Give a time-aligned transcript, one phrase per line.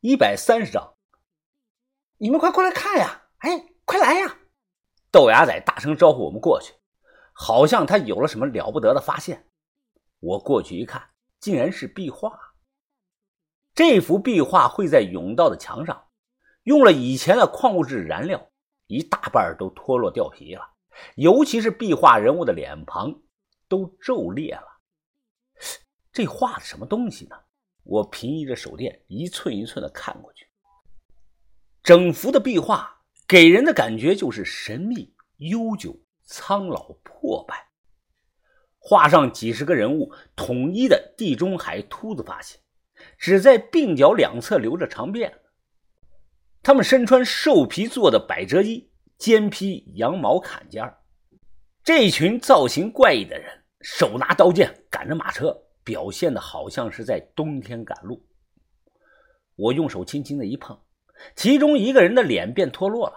[0.00, 0.94] 一百三十章。
[2.18, 3.30] 你们快过来看呀！
[3.38, 4.38] 哎，快来呀！
[5.10, 6.72] 豆芽仔大声招呼我们过去，
[7.32, 9.48] 好像他有了什么了不得的发现。
[10.20, 12.38] 我过去一看，竟然是壁画。
[13.74, 16.06] 这幅壁画绘在甬道的墙上，
[16.62, 18.50] 用了以前的矿物质燃料，
[18.86, 20.74] 一大半都脱落掉皮了，
[21.16, 23.20] 尤其是壁画人物的脸庞
[23.66, 24.78] 都皱裂了。
[26.12, 27.36] 这画的什么东西呢？
[27.88, 30.46] 我平移着手电，一寸一寸的看过去。
[31.82, 37.66] 整幅的壁画给人的感觉就是神秘、悠久、苍老、破败。
[38.78, 42.60] 画上几十个人物，统一的地中海秃子发型。
[43.16, 45.40] 只在鬓角两侧留着长辫子，
[46.62, 50.94] 他们身穿兽皮做的百褶衣，肩披羊毛坎肩
[51.82, 58.22] 这群造型怪异的人，手拿刀剑，赶着马车，表现的好像是在冬天赶路。
[59.56, 60.78] 我用手轻轻的一碰，
[61.34, 63.16] 其中一个人的脸变脱落了，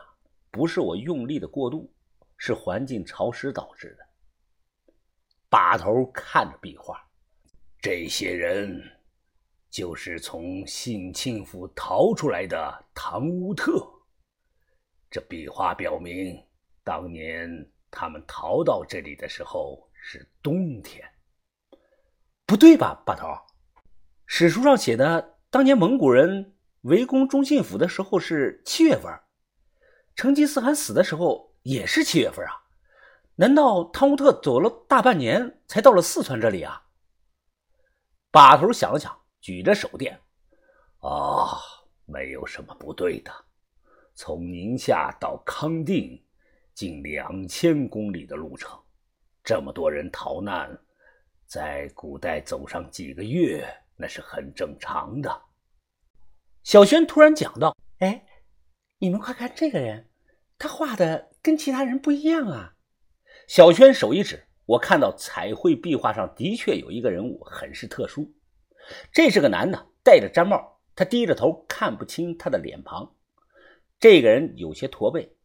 [0.50, 1.94] 不是我用力的过度，
[2.38, 4.06] 是环境潮湿导致的。
[5.50, 7.06] 把头看着壁画，
[7.82, 8.82] 这些人。
[9.70, 13.90] 就是从信庆府逃出来的唐乌特。
[15.10, 16.42] 这壁画表明，
[16.84, 17.50] 当年
[17.90, 21.06] 他们逃到这里的时候是冬天。
[22.52, 23.30] 不对吧，把头？
[24.26, 29.10] 史书上写的，当年蒙古人围攻中信府的时候是七月份，
[30.18, 32.52] 成吉思汗死的时候也是七月份啊？
[33.36, 36.84] 难道汤乌特走了大半年才到了四川这里啊？
[38.32, 39.18] 把头想了想。
[39.40, 40.20] 举着手电，
[41.00, 41.58] 啊，
[42.06, 43.32] 没有什么不对的。
[44.14, 46.22] 从宁夏到康定，
[46.74, 48.78] 近两千公里的路程，
[49.42, 50.78] 这么多人逃难，
[51.52, 55.42] 在古代走上几个月，那是很正常的。
[56.64, 58.24] 小轩突然讲道：“哎，
[59.00, 60.10] 你们快看这个人，
[60.58, 62.76] 他画的跟其他人不一样啊！”
[63.50, 68.34] 小轩手一指，我看到彩绘壁画上的确有一个人物，很是特殊。
[69.12, 73.14] 这是个男的，戴着毡帽，他低着头，看不清他的脸庞。
[74.00, 75.36] 这个人有些驼背，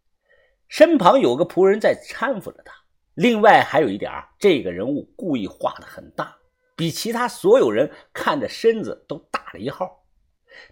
[0.69, 2.86] 身旁有个仆人在搀扶着他。
[3.17, 6.37] 另外还有一点，这个人物故意画的很大，
[6.77, 10.05] 比其他所有人看着身子都大了一号。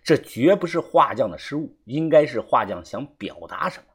[0.02, 3.86] 这绝不是画匠的失误，应该是画匠想表达什么，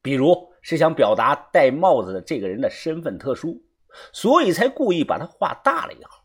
[0.00, 3.62] 比如是想表达戴帽子的这个人的身份特殊，
[4.12, 6.24] 所以才故意把他画大了一号。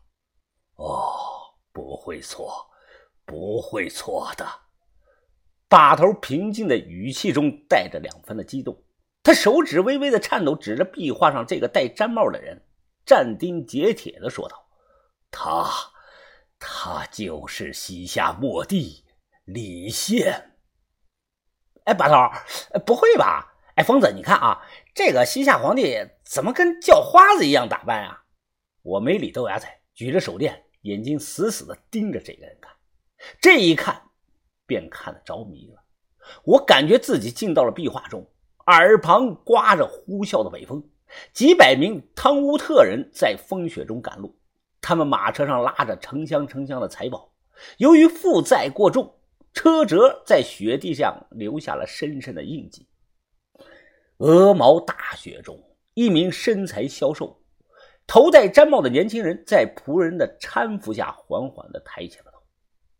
[0.76, 1.36] 哦。
[1.72, 2.70] 不会错，
[3.26, 4.46] 不会错的。
[5.68, 8.74] 把头平静的语气中带着两分的激动，
[9.26, 12.62] 他手指微微的颤抖，指着壁画上这个戴毡帽的人，
[13.04, 14.68] 斩钉截铁的说道
[15.32, 15.68] ：“他，
[16.60, 19.04] 他就是西夏末帝
[19.44, 20.52] 李宪。”
[21.86, 22.14] 哎，把头，
[22.86, 23.52] 不会吧？
[23.74, 28.22] 哎，疯子，你看啊，这个西夏皇帝怎么跟叫花子一样打扮啊？
[28.82, 30.62] 我没理豆芽菜，举着手电。
[30.82, 32.72] 眼睛死死地盯着这个人看，
[33.40, 34.00] 这一看
[34.68, 35.82] 便看得着迷了。
[36.44, 38.24] 我感觉自己进到了壁画中，
[38.66, 40.82] 耳旁刮着呼啸的北风，
[41.32, 44.36] 几百名汤乌特人在风雪中赶路，
[44.80, 47.30] 他们马车上拉着成箱成箱的财宝，
[47.78, 49.14] 由于负载过重，
[49.52, 52.86] 车辙在雪地上留下了深深的印记。
[54.18, 55.62] 鹅毛大雪中，
[55.94, 57.40] 一名身材消瘦。
[58.08, 62.38] 头戴毡帽的年轻人在仆人的搀扶下缓缓地抬起了头。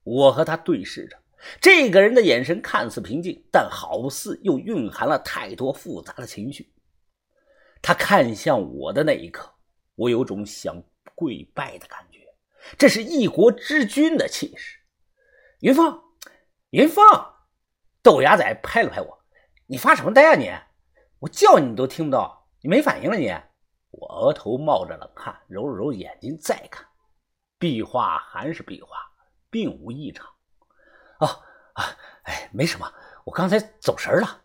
[0.03, 1.16] 我和他对视着，
[1.60, 6.72] 这个人的眼神看似平静，但好似又蕴含了太多复杂的情绪。
[7.82, 9.54] 他看向我的那一刻，
[9.94, 10.82] 我有种想
[11.14, 12.20] 跪拜的感觉。
[12.76, 14.78] 这是一国之君的气势。
[15.60, 16.02] 云峰，
[16.70, 17.04] 云峰，
[18.02, 19.24] 豆芽仔拍了拍我
[19.66, 20.50] ：“你发什么呆啊你？
[21.20, 23.32] 我叫你你都听不到，你没反应了你？”
[23.92, 26.86] 我额头冒着冷汗，揉了揉眼睛，再看，
[27.58, 28.88] 壁画还是壁画，
[29.48, 30.28] 并无异常。
[31.21, 31.27] 哦
[31.75, 31.84] 啊，
[32.24, 32.91] 哎，没什么，
[33.24, 34.42] 我刚才走神了。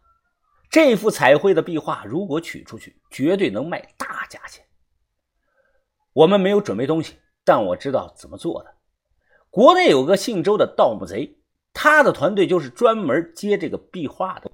[0.69, 4.65] 这幅彩绘的壁画如果取出去，绝对能卖大价钱。
[6.13, 8.75] 我们没有准备东西，但我知道怎么做的。
[9.49, 11.37] 国内有个姓周的盗墓贼，
[11.73, 14.51] 他的团队就是专门接这个壁画的。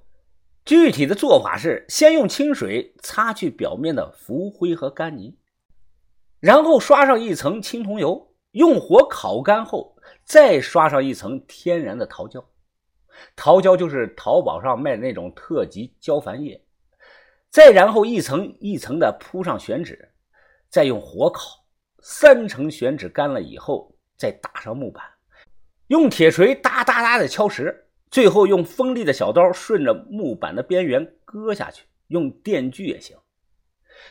[0.66, 5.38] 具体的做法是：先用清水擦去表面的浮灰和干泥，
[6.40, 9.97] 然后刷上一层青铜油，用火烤干后，
[10.28, 12.46] 再刷上一层天然的桃胶。
[13.34, 16.62] 桃胶就是淘宝上卖的那种特级胶矾液。
[17.50, 20.12] 再然后一层一层的铺上宣纸，
[20.70, 21.66] 再用火烤。
[22.02, 25.04] 三层宣纸干了以后，再打上木板，
[25.88, 33.18] 用铁锤哒哒哒的敲实，最后用锋利的小刀顺着木板的边缘割下去，用电锯也行。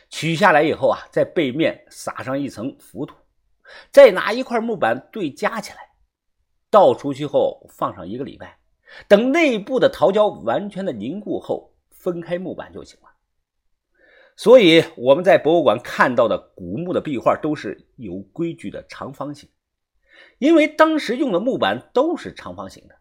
[0.09, 3.15] 取下来以后啊，在背面撒上一层浮土，
[3.91, 5.86] 再拿一块木板对夹起来，
[6.77, 8.59] 倒出去后放上一个礼拜，
[9.07, 13.07] 等内部的桃胶完全的凝固后，分开木板就行了。
[14.35, 19.49] 所以我们在博物馆看到的古墓的壁画都是有规矩的长方形，
[20.37, 22.93] 因为当时用的木板都是长方形的。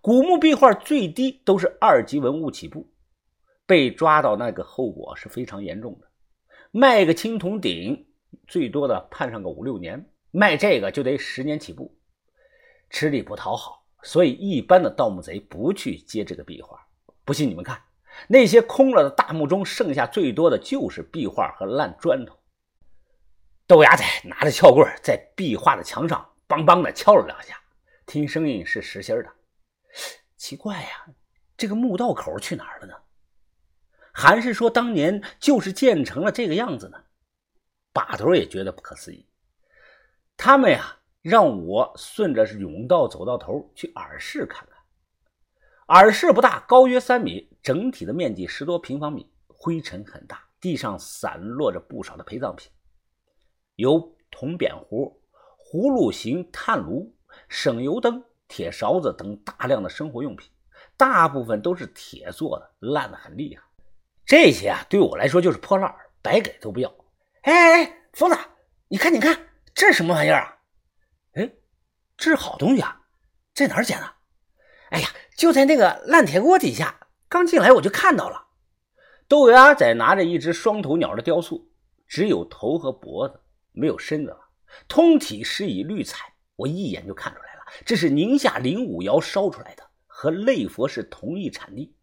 [0.00, 2.90] 古墓壁画最低都是二级文物起步。
[3.66, 6.08] 被抓到那个后果是非常严重的，
[6.70, 8.06] 卖个青铜鼎，
[8.46, 10.00] 最多的判上个五六年；
[10.30, 11.97] 卖这个就得十年起步，
[12.90, 13.84] 吃力不讨好。
[14.02, 16.86] 所以一般的盗墓贼不去接这个壁画。
[17.24, 17.82] 不信你们看，
[18.28, 22.38] 那些空了的大墓中，剩下最多的就是壁画和烂砖头。
[23.66, 27.60] 豆芽仔拿着撬棍在壁画的墙上梆梆的敲了两下，
[28.06, 29.32] 听声音是实心的。
[30.36, 31.06] 奇怪呀，
[31.56, 32.94] 这个墓道口去哪儿了呢？
[34.12, 36.98] 还是说当年就是建成了这个样子呢？
[37.92, 39.26] 把头也觉得不可思议。
[40.36, 44.78] 他们呀，让我顺着甬道走到头去耳室看看。
[45.88, 52.72] 耳室不大，高约三米，整体的面积十多平方米，灰尘很大，地上散落着不少的陪葬品，
[53.76, 55.20] 有铜扁壶、
[55.58, 57.14] 葫芦形炭炉、
[57.46, 60.50] 省油灯、铁勺子等大量的生活用品，
[60.96, 63.62] 大部分都是铁做的，烂得很厉害。
[64.24, 66.88] 这些啊，对我来说就是破烂白给都不要。
[67.42, 68.38] 哎哎哎，疯子，
[68.88, 69.38] 你看，你看，
[69.74, 70.54] 这是什么玩意儿啊？
[72.18, 73.02] 这是好东西啊，
[73.54, 74.14] 在哪儿捡的？
[74.90, 78.48] 哎呀，就在那个烂铁锅底下，刚进来我就看到了。
[79.28, 81.70] 豆芽仔拿着一只双头鸟的雕塑，
[82.08, 84.40] 只有头和脖子，没有身子了，
[84.88, 91.94] 通体是以绿彩，我一眼就看出来了，这是宁夏灵武窑烧出来的，和类佛是同一产地。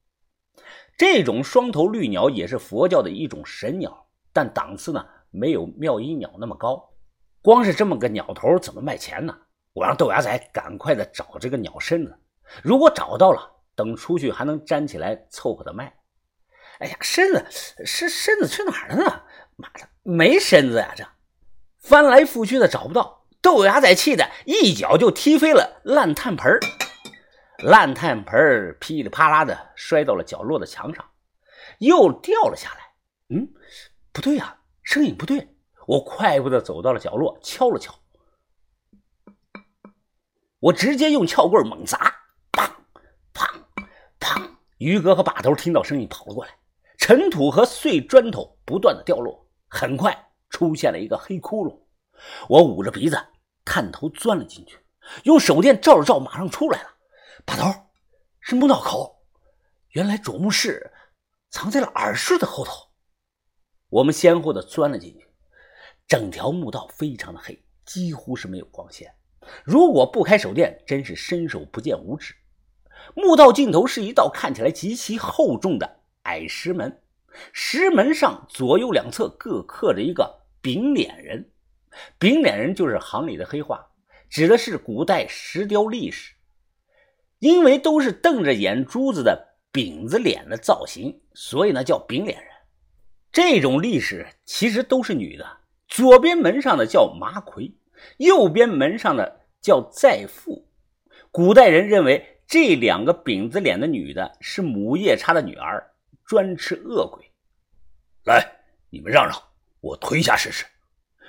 [0.97, 6.93] 这种双头绿鸟也是佛教的一种神鸟，但档次呢没有妙音鸟那么高。
[7.41, 9.39] 光是这么个鸟头怎么卖钱呢？
[9.75, 12.17] 我让豆芽仔赶快的找这个鸟身子，
[12.63, 15.93] 如果找到了，等出去还能粘起来凑合的卖。
[16.79, 17.45] 哎呀，身子
[17.85, 19.21] 身身子去哪儿了呢？
[19.57, 20.93] 妈的，没身子呀！
[20.95, 21.05] 这
[21.77, 26.57] 翻来覆去的找不到，豆芽仔气的一脚就踢飞了烂炭盆。
[27.57, 31.03] 烂炭盆噼里啪啦的摔到了角落的墙上，
[31.79, 33.35] 又掉了下来。
[33.35, 33.49] 嗯，
[34.13, 35.49] 不对呀，声音不对。
[35.85, 37.93] 我快步的走到了角落，敲了敲。
[40.59, 42.15] 我直接用撬棍猛砸，
[42.51, 42.69] 砰
[43.33, 43.47] 砰
[44.19, 44.49] 砰！
[44.77, 46.57] 于哥和把头听到声音跑了过来，
[46.97, 51.77] 尘土和碎砖头不断的掉落，很快出现了一个黑窟窿。
[52.47, 53.17] 我捂着鼻子，
[53.65, 54.79] 探头钻了进去，
[55.23, 56.89] 用手电照了照，马上出来了。
[57.45, 57.71] 把头，
[58.39, 59.23] 是墓道口。
[59.89, 60.91] 原来主墓室
[61.51, 62.73] 藏在了耳室的后头。
[63.89, 65.27] 我们先后的钻了进去，
[66.07, 69.13] 整条墓道非常的黑，几乎是没有光线。
[69.63, 72.33] 如果不开手电，真是伸手不见五指。
[73.13, 77.01] 墓道尽头是一道看起来极其厚重的矮石门，
[77.53, 81.51] 石门上左右两侧各刻着一个饼脸人。
[82.17, 83.87] 饼脸人就是行里的黑话，
[84.29, 86.33] 指的是古代石雕历史。
[87.39, 92.51] 因为都是瞪着眼珠子的饼子脸的造型，所以呢叫饼脸人。
[93.31, 95.45] 这种历史其实都是女的。
[95.87, 97.71] 左边门上的叫麻魁，
[98.17, 100.67] 右边门上的叫再妇。
[101.31, 105.91] 古代人认为这两个饼子脸的女的是母夜叉的女儿，
[106.25, 107.31] 专吃恶鬼。
[108.23, 108.45] 来，
[108.89, 109.35] 你们让让，
[109.81, 110.65] 我推一下试试。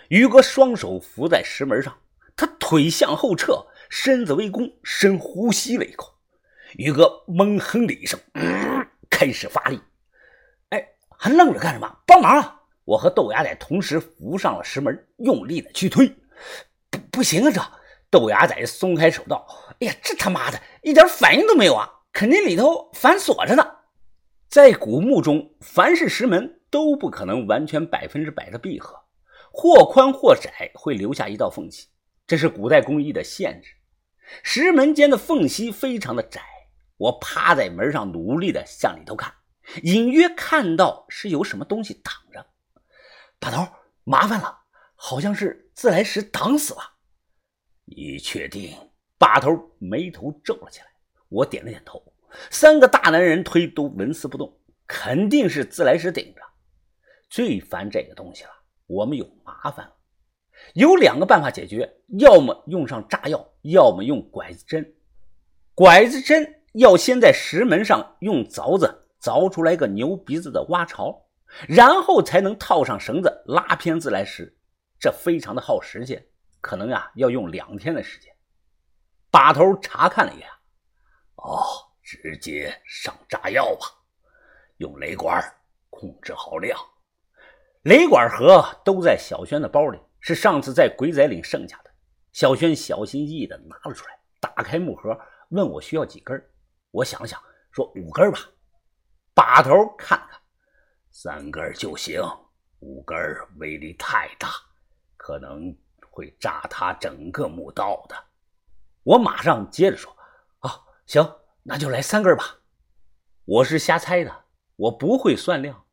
[0.08, 1.96] 于哥双手扶在石门上，
[2.36, 3.66] 他腿向后撤。
[3.88, 6.12] 身子微弓，深呼吸了一口，
[6.76, 8.18] 于哥闷哼了一声，
[9.08, 9.80] 开始发力。
[10.70, 11.98] 哎，还愣着干什么？
[12.04, 12.62] 帮忙啊！
[12.84, 16.12] 我和豆芽仔同时扶上了石门，用力的去推。
[16.96, 17.50] 不，行啊！
[17.50, 17.60] 这
[18.08, 19.46] 豆芽仔松开手道
[19.80, 21.90] ：“哎呀，这他妈的一点反应都没有啊！
[22.12, 23.66] 肯定里头反锁着呢。”
[24.48, 28.96] 在古墓中，凡是石门都不可能完全百分之百的闭合，
[29.52, 31.88] 或宽或窄，会留下一道缝隙，
[32.26, 33.72] 这是古代工艺的限制。
[34.42, 36.40] 石门间的缝隙非常的窄，
[36.96, 39.34] 我趴在门上努力的向里头看，
[39.82, 42.46] 隐约看到是有什么东西挡着。
[43.38, 43.66] 把头，
[44.04, 44.60] 麻烦了，
[44.96, 46.80] 好像是自来石挡死了。
[47.84, 48.76] 你确定？
[49.18, 50.86] 把头眉头皱了起来。
[51.28, 52.02] 我点了点头。
[52.50, 56.42] 三个大男人推都纹丝不动，肯定是自来石顶着。
[57.30, 58.50] 最烦这个东西了，
[58.86, 59.92] 我们有麻烦了。
[60.74, 64.94] 有两个办法解决：要么用上炸药，要么用拐子针。
[65.74, 71.26] 拐子针要先在石门上用凿子凿出来个牛鼻子的挖槽，
[71.68, 74.56] 然后才能套上绳子拉偏自来石，
[74.98, 76.26] 这非常的耗时间，
[76.60, 78.34] 可能呀要用两天的时间。
[79.30, 80.46] 把头查看了一下，
[81.36, 81.62] 哦，
[82.02, 83.86] 直接上炸药吧，
[84.78, 85.42] 用雷管
[85.90, 86.78] 控制好量。
[87.82, 91.90] 雷管盒都在小轩的包里，是上次在鬼仔岭剩下的。
[92.32, 95.18] 小轩小心翼翼的拿了出来，打开木盒，
[95.50, 96.42] 问我需要几根。
[96.90, 98.38] 我想想，说五根吧。
[99.34, 100.40] 把头看看，
[101.10, 102.22] 三根就行，
[102.80, 103.16] 五根
[103.58, 104.48] 威力太大，
[105.26, 105.76] 可能
[106.08, 108.14] 会炸塌整个墓道的。
[109.02, 110.16] 我马上接着说
[110.62, 112.60] ：“啊，行，那就来三根吧。
[113.44, 114.44] 我是瞎猜的，
[114.76, 115.84] 我不会算量，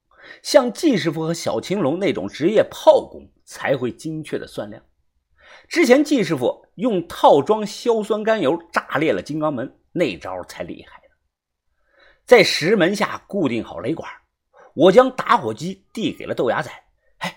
[0.43, 4.83] 像季师傅和小青龙那种职业炮工才会精确的算量。
[5.67, 11.15] 之前季师傅用套装硝酸甘油炸裂了金刚门，那招才厉害呢。
[12.23, 14.07] 在石门下固定好雷管，
[14.75, 16.71] 我将打火机递给了豆芽仔。
[17.17, 17.35] 哎，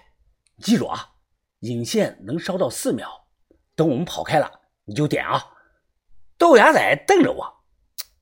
[0.59, 1.15] 记住啊，
[1.61, 3.27] 引线能烧到四秒，
[3.75, 4.51] 等我们跑开了，
[4.85, 5.43] 你就点啊。”
[6.39, 7.65] 豆芽仔瞪着我：“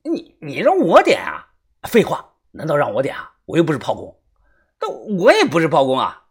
[0.02, 1.48] 你你让我点啊？
[1.88, 3.32] 废话，难道让我点啊？
[3.44, 4.20] 我又不是炮工，
[4.80, 6.26] 那我也不是炮工啊！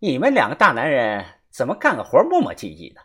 [0.00, 3.00] 你们两个大男人怎么干个活磨磨唧唧的？”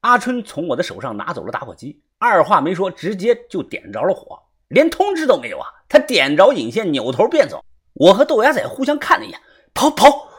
[0.00, 5.66] 阿春从我的手上拿走了打火机，二话没说，直接就点着了火，连通知都没有啊！
[5.88, 7.62] 他点着引线，扭头便走。
[7.92, 9.38] 我和豆芽仔互相看了一眼，
[9.74, 10.29] 跑跑，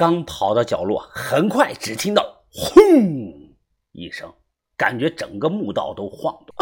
[0.00, 2.72] 刚跑到角落，很快只听到“轰”
[3.92, 4.32] 一声。
[4.74, 6.56] 感觉整个墓道都晃动，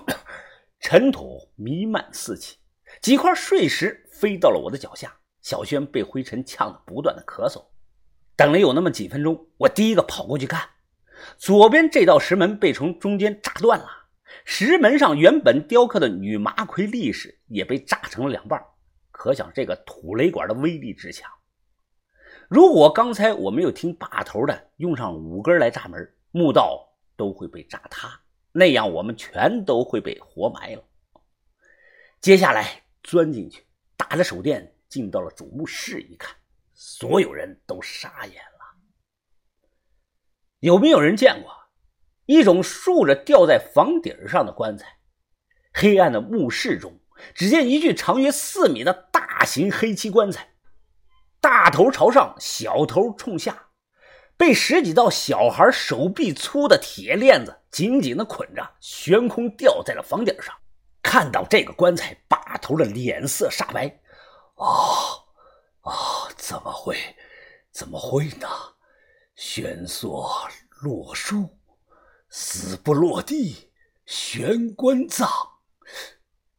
[0.80, 2.56] 尘土弥漫四起，
[3.02, 5.14] 几块碎石飞到了我的脚下。
[5.42, 7.62] 小轩被灰尘呛得不断的咳嗽。
[8.36, 10.66] 等了有那么几分钟，我第一个跑过去看，
[11.36, 13.86] 左边这道石门被从中间炸断了，
[14.46, 18.64] 石门上原本雕刻的女麻魁力士也被炸成了两半，
[19.10, 21.30] 可想这个土雷管的威力之强。
[22.48, 26.12] 如果刚才我没有听把头的用上五根来炸门。
[26.32, 26.86] 墓道
[27.16, 28.20] 都会被炸塌，
[28.52, 30.84] 那样我们全都会被活埋了。
[32.20, 33.64] 接下来钻进去，
[33.96, 36.36] 打着手电进到了主墓室一看，
[36.74, 38.76] 所有人都傻眼了。
[40.60, 41.50] 有没有人见过
[42.26, 44.98] 一种竖着吊在房顶上的棺材？
[45.72, 47.00] 黑暗的墓室中，
[47.34, 50.55] 只见一具长约四米的大型黑漆棺材，
[51.66, 53.70] 大头朝上，小头冲下。
[54.36, 60.54] 被十几道小孩手臂粗的铁链子紧紧的捆着，悬空吊在了房顶上。
[61.02, 63.88] 看到这个棺材，把头的脸色煞白。
[64.54, 64.70] 啊
[65.80, 66.30] 啊！
[66.36, 66.96] 怎么会？
[67.72, 68.46] 怎么会呢？
[69.34, 70.48] 悬索
[70.82, 71.58] 落树，
[72.28, 73.72] 死不落地，
[74.04, 75.28] 悬棺葬。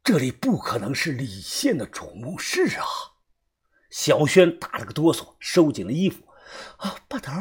[0.04, 2.84] 这里不可能是李县的主墓室啊！
[3.89, 6.24] 小轩打了个哆嗦，收紧了衣服。
[6.77, 7.32] 啊，把头，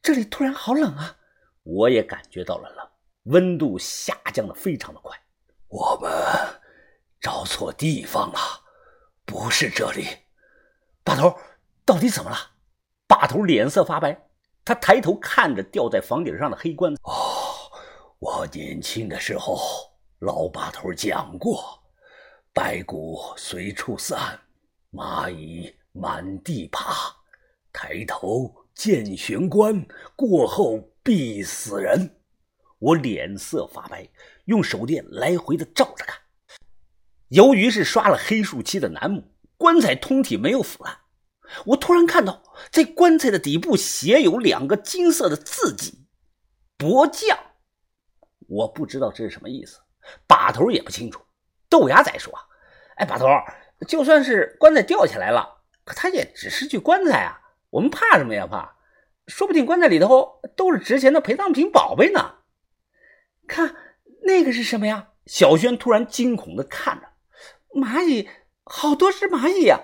[0.00, 1.16] 这里突然好冷啊！
[1.64, 2.88] 我也感觉到了冷，
[3.24, 5.16] 温度下降的非常的快。
[5.68, 6.10] 我们
[7.20, 8.38] 找错地方了，
[9.24, 10.06] 不是这里。
[11.04, 11.36] 把头，
[11.84, 12.36] 到底怎么了？
[13.06, 14.28] 把头脸色发白，
[14.64, 16.94] 他抬头看着吊在房顶上的黑棺。
[17.02, 17.70] 哦，
[18.18, 19.58] 我年轻的时候，
[20.20, 21.82] 老把头讲过，
[22.52, 24.38] 白骨随处散，
[24.92, 27.16] 蚂蚁满地爬。
[27.72, 32.20] 抬头见玄关，过后必死人。
[32.78, 34.08] 我脸色发白，
[34.44, 36.18] 用手电来回的照着看。
[37.28, 39.24] 由于是刷了黑树漆的楠木，
[39.56, 40.98] 棺材通体没有腐烂。
[41.66, 46.06] 我突然看到，在棺材的底部写有两个金色的字迹
[46.76, 47.38] “薄将”。
[48.48, 49.78] 我不知道这是什么意思，
[50.26, 51.22] 把头也不清楚。
[51.70, 52.32] 豆芽仔说
[52.96, 53.26] ：“哎，把头，
[53.86, 58.46] 就算是棺材掉下来了，可它也只是具棺材啊。”我们怕什么呀？
[58.46, 58.76] 怕，
[59.26, 62.36] 说不定棺材里头都是值钱的陪葬品宝贝呢。
[63.46, 63.74] 看
[64.24, 65.08] 那个是什么呀？
[65.26, 67.06] 小轩突然惊恐的看着，
[67.80, 68.28] 蚂蚁，
[68.64, 69.80] 好多只蚂蚁呀！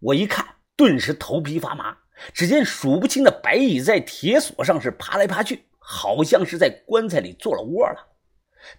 [0.00, 1.98] 我一看，顿时头皮发麻。
[2.32, 8.08] 只见数不清的白蚁在铁锁上是爬来爬去，好像是在棺材里做了窝了。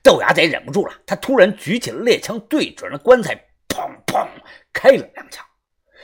[0.02, 3.36] 豆芽仔忍不住了，他突然举起了猎枪，对准了棺材，
[3.70, 4.28] 砰砰
[4.72, 5.46] 开了两枪，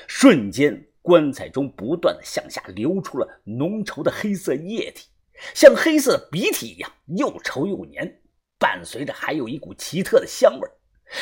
[0.07, 0.85] 瞬间。
[1.01, 5.07] 棺材中不断的向下流出了浓稠的黑色液体，
[5.55, 8.21] 像黑色的鼻涕一样，又稠又黏，
[8.59, 10.69] 伴随着还有一股奇特的香味。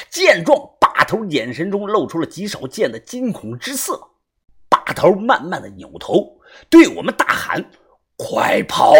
[0.09, 4.09] 见状，把头眼神中露出了极少见的惊恐之色。
[4.67, 7.71] 把头慢慢的扭头，对我们大喊
[8.17, 8.93] ：“快跑！”